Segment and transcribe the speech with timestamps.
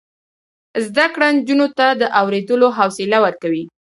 [0.85, 3.63] زده کړه نجونو ته د اوریدلو حوصله ورکوي.